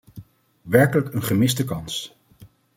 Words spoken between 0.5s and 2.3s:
Werkelijk een gemiste kans!